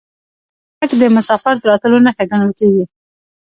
د 0.03 0.03
کارغه 0.03 0.87
غږ 0.89 0.93
د 1.01 1.03
مسافر 1.15 1.53
د 1.59 1.63
راتلو 1.71 1.97
نښه 2.05 2.23
ګڼل 2.31 2.51
کیږي. 2.59 2.83